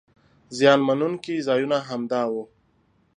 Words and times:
زیان 0.57 0.79
مننونکي 0.87 1.35
ځایونه 1.47 1.77
همدا 1.89 2.21
وو. 2.31 2.43